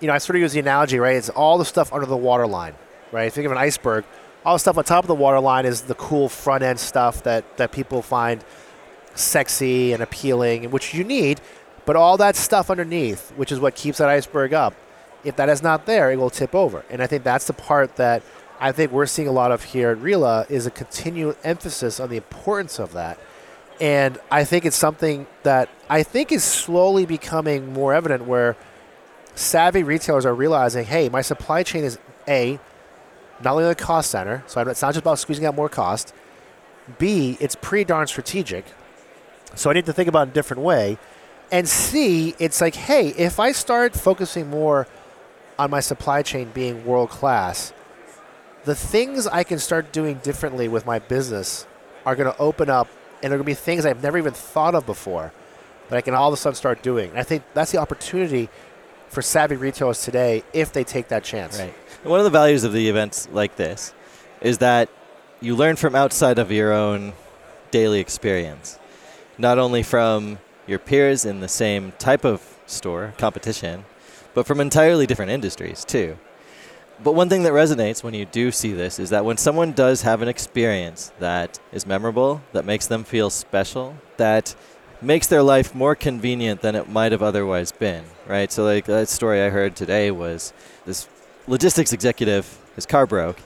you 0.00 0.06
know, 0.06 0.14
I 0.14 0.18
sort 0.18 0.36
of 0.36 0.40
use 0.42 0.52
the 0.52 0.60
analogy, 0.60 0.98
right? 0.98 1.16
It's 1.16 1.28
all 1.28 1.58
the 1.58 1.64
stuff 1.64 1.92
under 1.92 2.06
the 2.06 2.16
waterline, 2.16 2.74
right? 3.10 3.30
Think 3.32 3.44
of 3.46 3.52
an 3.52 3.58
iceberg. 3.58 4.04
All 4.44 4.54
the 4.54 4.58
stuff 4.58 4.76
on 4.76 4.84
top 4.84 5.04
of 5.04 5.08
the 5.08 5.14
waterline 5.14 5.66
is 5.66 5.82
the 5.82 5.94
cool 5.94 6.28
front 6.28 6.62
end 6.62 6.80
stuff 6.80 7.22
that, 7.22 7.56
that 7.58 7.70
people 7.70 8.02
find 8.02 8.44
sexy 9.14 9.92
and 9.92 10.02
appealing, 10.02 10.70
which 10.70 10.94
you 10.94 11.04
need. 11.04 11.40
But 11.84 11.96
all 11.96 12.16
that 12.16 12.36
stuff 12.36 12.70
underneath, 12.70 13.30
which 13.36 13.52
is 13.52 13.60
what 13.60 13.74
keeps 13.74 13.98
that 13.98 14.08
iceberg 14.08 14.52
up, 14.52 14.74
if 15.24 15.36
that 15.36 15.48
is 15.48 15.62
not 15.62 15.86
there, 15.86 16.10
it 16.10 16.16
will 16.16 16.30
tip 16.30 16.54
over. 16.54 16.84
And 16.90 17.02
I 17.02 17.06
think 17.06 17.22
that's 17.24 17.46
the 17.46 17.52
part 17.52 17.96
that 17.96 18.22
I 18.60 18.72
think 18.72 18.92
we're 18.92 19.06
seeing 19.06 19.28
a 19.28 19.32
lot 19.32 19.52
of 19.52 19.64
here 19.64 19.90
at 19.90 19.98
RILA 19.98 20.50
is 20.50 20.66
a 20.66 20.70
continual 20.70 21.34
emphasis 21.44 21.98
on 21.98 22.10
the 22.10 22.16
importance 22.16 22.78
of 22.78 22.92
that. 22.92 23.18
And 23.80 24.18
I 24.30 24.44
think 24.44 24.64
it's 24.64 24.76
something 24.76 25.26
that 25.42 25.68
I 25.88 26.02
think 26.02 26.30
is 26.30 26.44
slowly 26.44 27.06
becoming 27.06 27.72
more 27.72 27.94
evident 27.94 28.26
where 28.26 28.56
savvy 29.34 29.82
retailers 29.82 30.26
are 30.26 30.34
realizing, 30.34 30.84
hey, 30.84 31.08
my 31.08 31.22
supply 31.22 31.62
chain 31.62 31.82
is 31.82 31.98
A, 32.28 32.60
not 33.42 33.54
only 33.54 33.64
a 33.64 33.74
cost 33.74 34.10
center, 34.10 34.42
so 34.46 34.60
it's 34.62 34.82
not 34.82 34.94
just 34.94 35.02
about 35.02 35.18
squeezing 35.18 35.44
out 35.44 35.54
more 35.54 35.68
cost. 35.68 36.14
B, 36.98 37.36
it's 37.40 37.54
pretty 37.54 37.84
darn 37.84 38.06
strategic. 38.06 38.64
So 39.54 39.70
I 39.70 39.74
need 39.74 39.86
to 39.86 39.92
think 39.92 40.08
about 40.08 40.28
it 40.28 40.30
a 40.30 40.34
different 40.34 40.62
way. 40.62 40.98
And 41.50 41.68
C, 41.68 42.34
it's 42.38 42.60
like, 42.60 42.74
hey, 42.74 43.08
if 43.08 43.38
I 43.38 43.52
start 43.52 43.94
focusing 43.94 44.48
more 44.48 44.86
on 45.58 45.70
my 45.70 45.80
supply 45.80 46.22
chain 46.22 46.50
being 46.54 46.84
world 46.86 47.10
class, 47.10 47.72
the 48.64 48.74
things 48.74 49.26
I 49.26 49.44
can 49.44 49.58
start 49.58 49.92
doing 49.92 50.18
differently 50.22 50.68
with 50.68 50.86
my 50.86 50.98
business 50.98 51.66
are 52.06 52.16
going 52.16 52.32
to 52.32 52.38
open 52.40 52.70
up, 52.70 52.88
and 53.22 53.30
they're 53.30 53.38
going 53.38 53.40
to 53.40 53.44
be 53.44 53.54
things 53.54 53.84
I've 53.84 54.02
never 54.02 54.18
even 54.18 54.32
thought 54.32 54.74
of 54.74 54.86
before 54.86 55.32
that 55.88 55.96
I 55.96 56.00
can 56.00 56.14
all 56.14 56.28
of 56.28 56.34
a 56.34 56.36
sudden 56.36 56.56
start 56.56 56.82
doing. 56.82 57.10
And 57.10 57.18
I 57.18 57.22
think 57.22 57.42
that's 57.54 57.70
the 57.70 57.78
opportunity 57.78 58.48
for 59.12 59.20
savvy 59.20 59.56
retailers 59.56 60.02
today 60.02 60.42
if 60.54 60.72
they 60.72 60.82
take 60.82 61.08
that 61.08 61.22
chance. 61.22 61.58
Right. 61.58 61.74
One 62.02 62.18
of 62.18 62.24
the 62.24 62.30
values 62.30 62.64
of 62.64 62.72
the 62.72 62.88
events 62.88 63.28
like 63.30 63.56
this 63.56 63.92
is 64.40 64.58
that 64.58 64.88
you 65.42 65.54
learn 65.54 65.76
from 65.76 65.94
outside 65.94 66.38
of 66.38 66.50
your 66.50 66.72
own 66.72 67.12
daily 67.70 68.00
experience, 68.00 68.78
not 69.36 69.58
only 69.58 69.82
from 69.82 70.38
your 70.66 70.78
peers 70.78 71.26
in 71.26 71.40
the 71.40 71.48
same 71.48 71.92
type 71.98 72.24
of 72.24 72.42
store, 72.64 73.12
competition, 73.18 73.84
but 74.32 74.46
from 74.46 74.60
entirely 74.60 75.06
different 75.06 75.30
industries 75.30 75.84
too. 75.84 76.16
But 77.04 77.12
one 77.12 77.28
thing 77.28 77.42
that 77.42 77.52
resonates 77.52 78.02
when 78.02 78.14
you 78.14 78.24
do 78.24 78.50
see 78.50 78.72
this 78.72 78.98
is 78.98 79.10
that 79.10 79.26
when 79.26 79.36
someone 79.36 79.72
does 79.72 80.02
have 80.02 80.22
an 80.22 80.28
experience 80.28 81.12
that 81.18 81.58
is 81.70 81.84
memorable, 81.84 82.40
that 82.52 82.64
makes 82.64 82.86
them 82.86 83.04
feel 83.04 83.28
special, 83.28 83.94
that 84.16 84.54
makes 85.02 85.26
their 85.26 85.42
life 85.42 85.74
more 85.74 85.94
convenient 85.94 86.60
than 86.60 86.74
it 86.74 86.88
might 86.88 87.12
have 87.12 87.22
otherwise 87.22 87.72
been, 87.72 88.04
right? 88.26 88.50
So, 88.50 88.64
like 88.64 88.86
that 88.86 89.08
story 89.08 89.42
I 89.42 89.50
heard 89.50 89.76
today 89.76 90.10
was 90.10 90.52
this 90.86 91.08
logistics 91.46 91.92
executive, 91.92 92.58
his 92.74 92.86
car 92.86 93.06
broke. 93.06 93.38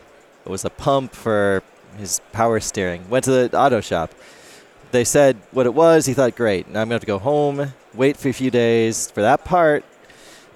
It 0.44 0.48
was 0.48 0.64
a 0.64 0.70
pump 0.70 1.12
for 1.14 1.62
his 1.98 2.20
power 2.32 2.60
steering. 2.60 3.08
Went 3.08 3.24
to 3.24 3.48
the 3.48 3.58
auto 3.58 3.80
shop. 3.80 4.12
They 4.92 5.04
said 5.04 5.36
what 5.50 5.66
it 5.66 5.74
was. 5.74 6.06
He 6.06 6.14
thought, 6.14 6.36
great. 6.36 6.68
Now 6.68 6.80
I'm 6.80 6.88
going 6.88 6.90
to 6.90 6.94
have 6.94 7.00
to 7.00 7.06
go 7.06 7.18
home, 7.18 7.72
wait 7.94 8.16
for 8.16 8.28
a 8.28 8.32
few 8.32 8.50
days 8.50 9.10
for 9.10 9.22
that 9.22 9.44
part. 9.44 9.84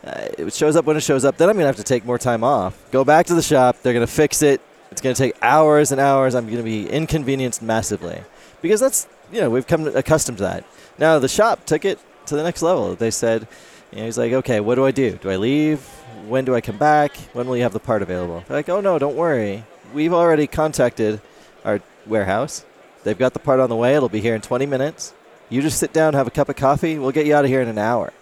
Uh, 0.05 0.29
it 0.39 0.55
shows 0.55 0.77
up 0.77 0.85
when 0.85 0.97
it 0.97 1.03
shows 1.03 1.25
up. 1.25 1.37
Then 1.37 1.49
I'm 1.49 1.57
going 1.57 1.65
to 1.65 1.67
have 1.67 1.77
to 1.77 1.83
take 1.83 2.05
more 2.05 2.19
time 2.19 2.43
off. 2.45 2.91
Go 2.91 3.05
back 3.05 3.27
to 3.27 3.35
the 3.35 3.43
shop. 3.43 3.77
They're 3.83 3.93
going 3.93 4.07
to 4.07 4.13
fix 4.13 4.43
it. 4.43 4.61
It's 4.91 5.01
going 5.01 5.15
to 5.15 5.23
take 5.23 5.35
hours 5.43 5.93
and 5.93 6.01
hours. 6.01 6.35
I'm 6.35 6.47
going 6.47 6.59
to 6.59 6.63
be 6.63 6.89
inconvenienced 6.89 7.63
massively 7.63 8.23
because 8.63 8.81
that's 8.81 9.07
you 9.33 9.41
know 9.41 9.51
we've 9.51 9.67
come 9.67 9.87
accustomed 9.89 10.39
to 10.39 10.45
that. 10.45 10.65
Now 11.01 11.19
the 11.19 11.29
shop 11.29 11.65
took 11.65 11.85
it 11.87 11.99
to 12.27 12.37
the 12.37 12.43
next 12.43 12.61
level. 12.61 12.95
They 12.95 13.11
said, 13.11 13.49
you 13.91 13.99
know, 13.99 14.05
he's 14.05 14.19
like, 14.19 14.33
okay, 14.33 14.61
what 14.61 14.75
do 14.75 14.85
I 14.85 14.91
do? 14.91 15.13
Do 15.17 15.31
I 15.31 15.37
leave? 15.37 15.81
When 16.29 16.45
do 16.45 16.55
I 16.55 16.61
come 16.61 16.77
back? 16.77 17.17
When 17.33 17.49
will 17.49 17.57
you 17.57 17.63
have 17.63 17.73
the 17.73 17.81
part 17.81 18.03
available? 18.03 18.45
They're 18.47 18.59
like, 18.59 18.69
oh 18.69 18.81
no, 18.81 18.99
don't 18.99 19.17
worry. 19.17 19.65
We've 19.95 20.13
already 20.13 20.47
contacted 20.47 21.21
our 21.65 21.81
warehouse. 22.07 22.65
They've 23.03 23.19
got 23.19 23.33
the 23.33 23.39
part 23.39 23.61
on 23.61 23.71
the 23.71 23.77
way. 23.77 23.97
It'll 23.97 24.11
be 24.11 24.21
here 24.21 24.35
in 24.35 24.43
20 24.43 24.67
minutes. 24.67 25.15
You 25.49 25.63
just 25.63 25.79
sit 25.79 25.93
down, 25.93 26.15
have 26.15 26.27
a 26.27 26.31
cup 26.31 26.49
of 26.51 26.57
coffee. 26.57 26.99
We'll 26.99 27.11
get 27.11 27.27
you 27.27 27.35
out 27.35 27.45
of 27.45 27.51
here 27.51 27.63
in 27.63 27.69
an 27.69 27.79
hour. 27.79 28.13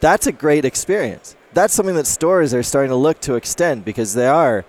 That's 0.00 0.26
a 0.26 0.32
great 0.32 0.64
experience. 0.64 1.36
That's 1.54 1.72
something 1.72 1.94
that 1.94 2.06
stores 2.06 2.52
are 2.52 2.62
starting 2.64 2.90
to 2.90 2.96
look 2.96 3.20
to 3.20 3.36
extend 3.36 3.84
because 3.84 4.14
they 4.14 4.26
are 4.26 4.64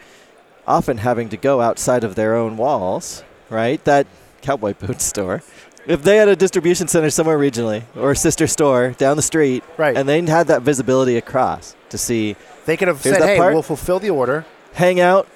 often 0.68 1.00
having 1.00 1.30
to 1.30 1.38
go 1.38 1.60
outside 1.60 2.04
of 2.04 2.16
their 2.16 2.36
own 2.36 2.56
walls, 2.56 3.24
right? 3.50 3.84
That 3.84 4.06
cowboy 4.42 4.74
boot 4.80 5.02
store 5.02 5.42
if 5.88 6.02
they 6.04 6.18
had 6.18 6.28
a 6.28 6.36
distribution 6.36 6.88
center 6.88 7.10
somewhere 7.10 7.38
regionally 7.38 7.84
or 7.96 8.12
a 8.12 8.16
sister 8.16 8.48
store 8.48 8.92
down 8.98 9.16
the 9.18 9.22
street, 9.24 9.64
Right. 9.78 9.96
and 9.96 10.08
they 10.08 10.22
had 10.26 10.48
that 10.48 10.62
visibility 10.62 11.18
across 11.18 11.76
to 11.90 11.98
see, 11.98 12.36
They 12.66 12.78
could 12.78 12.88
have 12.88 13.02
said, 13.02 13.22
hey, 13.22 13.38
part. 13.38 13.54
we'll 13.54 13.62
fulfill 13.64 14.00
the 14.00 14.10
order. 14.10 14.46
hang 14.74 15.00
out, 15.00 15.28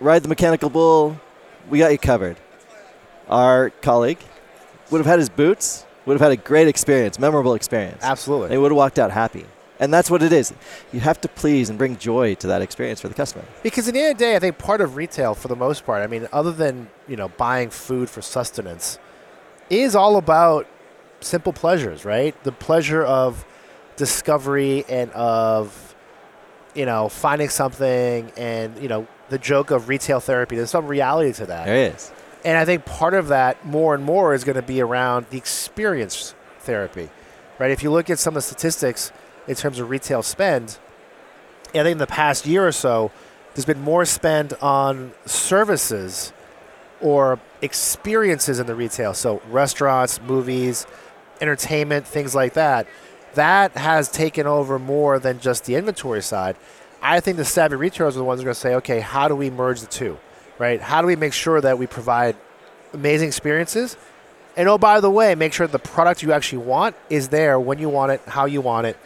ride 0.00 0.22
the 0.22 0.28
mechanical 0.28 0.70
bull, 0.70 1.18
we 1.70 1.78
got 1.78 1.90
you 1.92 1.98
covered. 1.98 2.36
Our 3.28 3.70
colleague 3.80 4.18
would 4.90 4.98
have 4.98 5.06
had 5.06 5.18
his 5.18 5.28
boots, 5.30 5.86
would 6.04 6.14
have 6.14 6.20
had 6.20 6.32
a 6.32 6.36
great 6.36 6.68
experience, 6.68 7.18
memorable 7.18 7.54
experience. 7.54 8.02
Absolutely. 8.02 8.48
They 8.50 8.58
would 8.58 8.70
have 8.70 8.76
walked 8.76 8.98
out 8.98 9.10
happy. 9.10 9.46
And 9.80 9.92
that's 9.92 10.08
what 10.10 10.22
it 10.22 10.32
is. 10.32 10.52
You 10.92 11.00
have 11.00 11.20
to 11.22 11.28
please 11.28 11.68
and 11.68 11.76
bring 11.78 11.96
joy 11.96 12.34
to 12.36 12.46
that 12.46 12.62
experience 12.62 13.00
for 13.00 13.08
the 13.08 13.14
customer. 13.14 13.44
Because 13.62 13.88
at 13.88 13.94
the 13.94 14.00
end 14.00 14.12
of 14.12 14.18
the 14.18 14.24
day, 14.24 14.36
I 14.36 14.38
think 14.38 14.56
part 14.56 14.80
of 14.80 14.94
retail, 14.94 15.34
for 15.34 15.48
the 15.48 15.56
most 15.56 15.84
part, 15.84 16.02
I 16.02 16.06
mean, 16.06 16.28
other 16.32 16.52
than 16.52 16.88
you 17.08 17.16
know 17.16 17.28
buying 17.30 17.70
food 17.70 18.08
for 18.08 18.22
sustenance, 18.22 18.98
is 19.82 19.94
all 19.96 20.16
about 20.16 20.66
simple 21.20 21.52
pleasures, 21.52 22.04
right? 22.04 22.34
The 22.44 22.52
pleasure 22.52 23.02
of 23.02 23.44
discovery 23.96 24.84
and 24.88 25.10
of 25.12 25.94
you 26.74 26.84
know 26.86 27.08
finding 27.08 27.48
something, 27.48 28.30
and 28.36 28.76
you 28.82 28.88
know 28.88 29.06
the 29.30 29.38
joke 29.38 29.70
of 29.70 29.88
retail 29.88 30.20
therapy. 30.20 30.56
There's 30.56 30.70
some 30.70 30.86
reality 30.86 31.32
to 31.34 31.46
that, 31.46 31.64
There 31.64 31.90
is. 31.94 32.12
and 32.44 32.58
I 32.58 32.64
think 32.66 32.84
part 32.84 33.14
of 33.14 33.28
that 33.28 33.64
more 33.64 33.94
and 33.94 34.04
more 34.04 34.34
is 34.34 34.44
going 34.44 34.56
to 34.56 34.62
be 34.62 34.80
around 34.82 35.26
the 35.30 35.38
experience 35.38 36.34
therapy, 36.60 37.08
right? 37.58 37.70
If 37.70 37.82
you 37.82 37.90
look 37.90 38.10
at 38.10 38.18
some 38.18 38.32
of 38.32 38.42
the 38.42 38.42
statistics 38.42 39.12
in 39.48 39.54
terms 39.54 39.78
of 39.78 39.88
retail 39.88 40.22
spend, 40.22 40.78
I 41.68 41.82
think 41.82 41.92
in 41.92 41.98
the 41.98 42.06
past 42.06 42.44
year 42.46 42.66
or 42.66 42.72
so, 42.72 43.10
there's 43.54 43.64
been 43.64 43.80
more 43.80 44.04
spend 44.04 44.52
on 44.60 45.12
services 45.24 46.33
or 47.00 47.38
experiences 47.62 48.58
in 48.58 48.66
the 48.66 48.74
retail. 48.74 49.14
So 49.14 49.42
restaurants, 49.50 50.20
movies, 50.20 50.86
entertainment, 51.40 52.06
things 52.06 52.34
like 52.34 52.54
that. 52.54 52.86
That 53.34 53.72
has 53.72 54.08
taken 54.10 54.46
over 54.46 54.78
more 54.78 55.18
than 55.18 55.40
just 55.40 55.64
the 55.64 55.74
inventory 55.74 56.22
side. 56.22 56.56
I 57.02 57.20
think 57.20 57.36
the 57.36 57.44
savvy 57.44 57.76
retailers 57.76 58.16
are 58.16 58.18
the 58.18 58.24
ones 58.24 58.40
who 58.40 58.44
are 58.44 58.46
going 58.46 58.54
to 58.54 58.60
say, 58.60 58.74
okay, 58.76 59.00
how 59.00 59.28
do 59.28 59.36
we 59.36 59.50
merge 59.50 59.80
the 59.80 59.86
two, 59.86 60.18
right? 60.58 60.80
How 60.80 61.00
do 61.00 61.06
we 61.06 61.16
make 61.16 61.32
sure 61.32 61.60
that 61.60 61.78
we 61.78 61.86
provide 61.86 62.36
amazing 62.92 63.28
experiences? 63.28 63.96
And 64.56 64.68
oh, 64.68 64.78
by 64.78 65.00
the 65.00 65.10
way, 65.10 65.34
make 65.34 65.52
sure 65.52 65.66
the 65.66 65.78
product 65.78 66.22
you 66.22 66.32
actually 66.32 66.58
want 66.58 66.94
is 67.10 67.28
there 67.28 67.58
when 67.58 67.78
you 67.78 67.88
want 67.88 68.12
it, 68.12 68.20
how 68.26 68.46
you 68.46 68.60
want 68.60 68.86
it, 68.86 68.96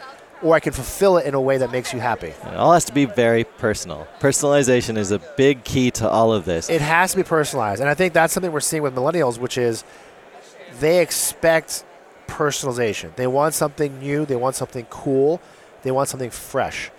or 0.41 0.55
I 0.55 0.59
can 0.59 0.73
fulfill 0.73 1.17
it 1.17 1.25
in 1.25 1.33
a 1.33 1.41
way 1.41 1.57
that 1.57 1.71
makes 1.71 1.93
you 1.93 1.99
happy. 1.99 2.27
It 2.27 2.55
all 2.55 2.73
has 2.73 2.85
to 2.85 2.93
be 2.93 3.05
very 3.05 3.43
personal. 3.43 4.07
Personalization 4.19 4.97
is 4.97 5.11
a 5.11 5.19
big 5.37 5.63
key 5.63 5.91
to 5.91 6.09
all 6.09 6.33
of 6.33 6.45
this. 6.45 6.69
It 6.69 6.81
has 6.81 7.11
to 7.11 7.17
be 7.17 7.23
personalized. 7.23 7.81
And 7.81 7.89
I 7.89 7.93
think 7.93 8.13
that's 8.13 8.33
something 8.33 8.51
we're 8.51 8.59
seeing 8.61 8.83
with 8.83 8.95
millennials, 8.95 9.37
which 9.37 9.57
is 9.57 9.83
they 10.79 11.01
expect 11.01 11.83
personalization. 12.27 13.15
They 13.15 13.27
want 13.27 13.53
something 13.53 13.99
new, 13.99 14.25
they 14.25 14.35
want 14.35 14.55
something 14.55 14.85
cool, 14.89 15.41
they 15.83 15.91
want 15.91 16.09
something 16.09 16.29
fresh. 16.29 16.91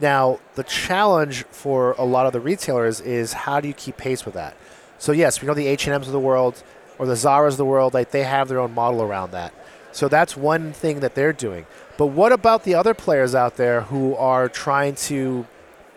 Now, 0.00 0.40
the 0.56 0.64
challenge 0.64 1.44
for 1.44 1.92
a 1.92 2.04
lot 2.04 2.26
of 2.26 2.32
the 2.32 2.40
retailers 2.40 3.00
is 3.00 3.32
how 3.32 3.60
do 3.60 3.68
you 3.68 3.74
keep 3.74 3.96
pace 3.96 4.26
with 4.26 4.34
that? 4.34 4.56
So 4.98 5.12
yes, 5.12 5.40
we 5.40 5.48
know 5.48 5.54
the 5.54 5.66
H&Ms 5.66 6.06
of 6.06 6.12
the 6.12 6.20
world 6.20 6.62
or 6.98 7.06
the 7.06 7.16
Zara's 7.16 7.54
of 7.54 7.58
the 7.58 7.64
world, 7.64 7.94
like 7.94 8.10
they 8.10 8.24
have 8.24 8.48
their 8.48 8.58
own 8.58 8.74
model 8.74 9.02
around 9.02 9.32
that. 9.32 9.54
So 9.96 10.08
that's 10.08 10.36
one 10.36 10.74
thing 10.74 11.00
that 11.00 11.14
they're 11.14 11.32
doing. 11.32 11.64
But 11.96 12.08
what 12.08 12.30
about 12.30 12.64
the 12.64 12.74
other 12.74 12.92
players 12.92 13.34
out 13.34 13.56
there 13.56 13.80
who 13.80 14.14
are 14.16 14.46
trying 14.46 14.94
to 15.06 15.46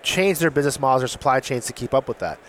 change 0.03 0.39
their 0.39 0.49
business 0.49 0.79
models 0.79 1.03
or 1.03 1.09
supply 1.09 1.41
chains 1.41 1.65
to 1.65 1.73
keep 1.73 1.93
up 1.93 2.07
with 2.07 2.19
that? 2.19 2.39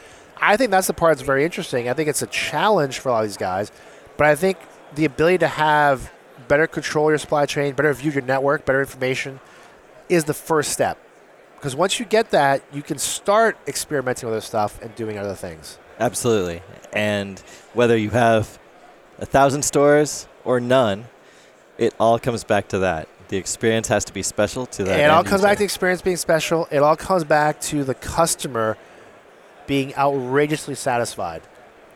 I 0.40 0.56
think 0.56 0.70
that's 0.70 0.86
the 0.86 0.94
part 0.94 1.16
that's 1.16 1.26
very 1.26 1.44
interesting. 1.44 1.88
I 1.88 1.94
think 1.94 2.08
it's 2.08 2.22
a 2.22 2.28
challenge 2.28 3.00
for 3.00 3.08
a 3.08 3.12
lot 3.12 3.24
of 3.24 3.30
these 3.30 3.36
guys, 3.36 3.72
but 4.16 4.28
I 4.28 4.36
think 4.36 4.58
the 4.94 5.04
ability 5.04 5.38
to 5.38 5.48
have 5.48 6.12
better 6.46 6.68
control 6.68 7.10
your 7.10 7.18
supply 7.18 7.46
chain, 7.46 7.74
better 7.74 7.92
view 7.94 8.12
your 8.12 8.22
network, 8.22 8.64
better 8.64 8.80
information 8.80 9.40
is 10.08 10.22
the 10.24 10.34
first 10.34 10.70
step. 10.70 10.98
Because 11.56 11.74
once 11.74 11.98
you 11.98 12.06
get 12.06 12.30
that, 12.30 12.62
you 12.72 12.82
can 12.82 12.96
start 12.96 13.58
experimenting 13.66 14.28
with 14.28 14.36
other 14.36 14.46
stuff 14.46 14.80
and 14.80 14.94
doing 14.94 15.18
other 15.18 15.34
things. 15.34 15.80
Absolutely. 15.98 16.62
And 16.92 17.40
whether 17.74 17.96
you 17.96 18.10
have 18.10 18.56
a 19.18 19.26
thousand 19.26 19.62
stores 19.62 20.28
or 20.44 20.60
none, 20.60 21.06
it 21.80 21.94
all 21.98 22.18
comes 22.18 22.44
back 22.44 22.68
to 22.68 22.80
that. 22.80 23.08
The 23.28 23.38
experience 23.38 23.88
has 23.88 24.04
to 24.04 24.12
be 24.12 24.22
special 24.22 24.66
to 24.66 24.84
that. 24.84 25.00
it 25.00 25.10
all 25.10 25.24
comes 25.24 25.40
back 25.42 25.56
to 25.56 25.62
user. 25.62 25.64
experience 25.64 26.02
being 26.02 26.16
special. 26.16 26.68
It 26.70 26.78
all 26.78 26.96
comes 26.96 27.24
back 27.24 27.60
to 27.62 27.84
the 27.84 27.94
customer 27.94 28.76
being 29.66 29.94
outrageously 29.96 30.74
satisfied. 30.74 31.42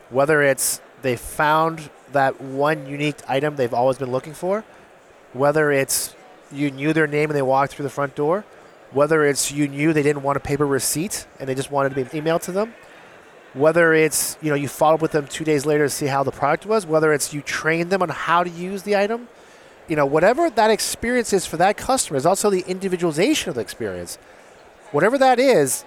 Whether 0.09 0.41
it's 0.41 0.81
they 1.01 1.15
found 1.15 1.89
that 2.13 2.41
one 2.41 2.87
unique 2.87 3.17
item 3.27 3.57
they've 3.57 3.73
always 3.73 3.97
been 3.97 4.11
looking 4.11 4.33
for, 4.33 4.63
whether 5.33 5.71
it's 5.71 6.15
you 6.51 6.71
knew 6.71 6.93
their 6.93 7.07
name 7.07 7.29
and 7.29 7.37
they 7.37 7.41
walked 7.43 7.73
through 7.73 7.83
the 7.83 7.89
front 7.89 8.15
door, 8.15 8.43
whether 8.91 9.23
it's 9.23 9.51
you 9.51 9.67
knew 9.67 9.93
they 9.93 10.03
didn't 10.03 10.23
want 10.23 10.37
a 10.37 10.39
paper 10.39 10.65
receipt 10.65 11.27
and 11.39 11.47
they 11.47 11.53
just 11.53 11.69
wanted 11.69 11.89
to 11.89 11.95
be 11.95 12.03
emailed 12.19 12.41
to 12.43 12.51
them, 12.51 12.73
whether 13.53 13.93
it's 13.93 14.37
you 14.41 14.49
know 14.49 14.55
you 14.55 14.67
followed 14.67 14.95
up 14.95 15.01
with 15.01 15.11
them 15.11 15.27
two 15.27 15.43
days 15.43 15.65
later 15.65 15.83
to 15.83 15.89
see 15.89 16.07
how 16.07 16.23
the 16.23 16.31
product 16.31 16.65
was, 16.65 16.87
whether 16.87 17.13
it's 17.13 17.33
you 17.33 17.41
trained 17.41 17.91
them 17.91 18.01
on 18.01 18.09
how 18.09 18.43
to 18.43 18.49
use 18.49 18.81
the 18.83 18.95
item, 18.95 19.27
you 19.87 19.95
know 19.95 20.05
whatever 20.05 20.49
that 20.49 20.71
experience 20.71 21.33
is 21.33 21.45
for 21.45 21.57
that 21.57 21.77
customer 21.77 22.17
is 22.17 22.25
also 22.25 22.49
the 22.49 22.63
individualization 22.67 23.49
of 23.49 23.55
the 23.55 23.61
experience. 23.61 24.17
Whatever 24.91 25.17
that 25.17 25.39
is, 25.39 25.83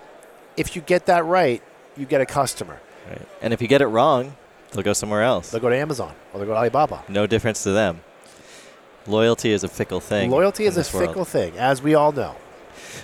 if 0.57 0.77
you 0.77 0.83
get 0.83 1.07
that 1.07 1.25
right, 1.25 1.63
you 1.97 2.07
get 2.07 2.21
a 2.21 2.27
customer. 2.27 2.81
Right. 3.09 3.27
And 3.41 3.53
if 3.53 3.63
you 3.63 3.69
get 3.69 3.81
it 3.81 3.87
wrong, 3.87 4.37
they'll 4.73 4.83
go 4.83 4.93
somewhere 4.93 5.23
else. 5.23 5.51
They'll 5.51 5.61
go 5.61 5.71
to 5.71 5.77
Amazon 5.77 6.15
or 6.33 6.39
they'll 6.39 6.49
go 6.49 6.55
to 6.55 6.59
Alibaba. 6.59 7.03
No 7.09 7.27
difference 7.27 7.63
to 7.63 7.73
them. 7.73 8.01
Loyalty 9.07 9.53
is 9.53 9.65
a 9.65 9.69
fickle 9.69 10.01
thing. 10.01 10.31
Loyalty 10.31 10.67
is 10.67 10.77
a 10.77 10.81
this 10.81 10.93
world. 10.93 11.09
fickle 11.09 11.25
thing, 11.25 11.57
as 11.57 11.81
we 11.81 11.95
all 11.95 12.13
know. 12.13 12.37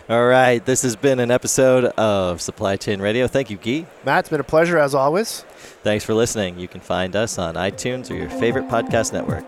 All 0.09 0.27
right, 0.27 0.65
this 0.65 0.83
has 0.83 0.97
been 0.97 1.19
an 1.19 1.31
episode 1.31 1.87
of 1.97 2.43
Supply 2.43 2.77
Chain 2.77 3.01
Radio. 3.01 3.27
Thank 3.27 3.49
you, 3.49 3.57
Guy. 3.57 3.87
Matt, 4.05 4.21
it's 4.21 4.29
been 4.29 4.41
a 4.41 4.45
pleasure 4.45 4.79
as 4.79 4.95
always. 4.95 5.41
Thanks 5.83 6.05
for 6.05 6.13
listening. 6.13 6.59
You 6.59 6.69
can 6.69 6.81
find 6.81 7.17
us 7.17 7.39
on 7.39 7.55
iTunes 7.55 8.11
or 8.11 8.15
your 8.15 8.29
favorite 8.29 8.69
podcast 8.69 9.13
network. 9.15 9.45